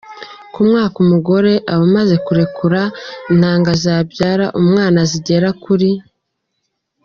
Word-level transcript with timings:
Ku 0.53 0.59
myaka 0.69 0.95
,umugore 1.05 1.53
aba 1.73 1.83
amaze 1.89 2.15
kurekura 2.25 2.81
intanga 3.31 3.71
zabyara 3.83 4.45
umwana 4.59 4.99
zigera 5.11 5.49
kuri. 5.63 5.89